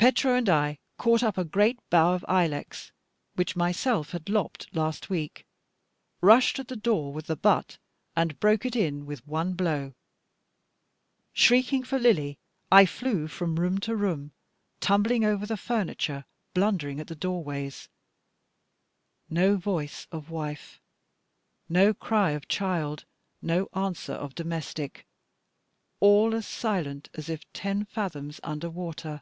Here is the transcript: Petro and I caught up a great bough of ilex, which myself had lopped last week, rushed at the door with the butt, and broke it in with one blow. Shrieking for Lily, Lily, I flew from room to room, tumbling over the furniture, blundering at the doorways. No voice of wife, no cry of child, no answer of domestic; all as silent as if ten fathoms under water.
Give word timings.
Petro 0.00 0.34
and 0.34 0.48
I 0.48 0.78
caught 0.96 1.22
up 1.22 1.36
a 1.36 1.44
great 1.44 1.78
bough 1.90 2.14
of 2.14 2.24
ilex, 2.26 2.90
which 3.34 3.54
myself 3.54 4.12
had 4.12 4.30
lopped 4.30 4.74
last 4.74 5.10
week, 5.10 5.44
rushed 6.22 6.58
at 6.58 6.68
the 6.68 6.74
door 6.74 7.12
with 7.12 7.26
the 7.26 7.36
butt, 7.36 7.76
and 8.16 8.40
broke 8.40 8.64
it 8.64 8.74
in 8.74 9.04
with 9.04 9.24
one 9.26 9.52
blow. 9.52 9.92
Shrieking 11.34 11.82
for 11.82 11.98
Lily, 11.98 12.18
Lily, 12.22 12.38
I 12.72 12.86
flew 12.86 13.28
from 13.28 13.60
room 13.60 13.76
to 13.80 13.94
room, 13.94 14.32
tumbling 14.80 15.22
over 15.22 15.44
the 15.44 15.58
furniture, 15.58 16.24
blundering 16.54 16.98
at 16.98 17.08
the 17.08 17.14
doorways. 17.14 17.90
No 19.28 19.58
voice 19.58 20.06
of 20.10 20.30
wife, 20.30 20.80
no 21.68 21.92
cry 21.92 22.30
of 22.30 22.48
child, 22.48 23.04
no 23.42 23.68
answer 23.74 24.14
of 24.14 24.34
domestic; 24.34 25.06
all 26.00 26.34
as 26.34 26.46
silent 26.46 27.10
as 27.12 27.28
if 27.28 27.42
ten 27.52 27.84
fathoms 27.84 28.40
under 28.42 28.70
water. 28.70 29.20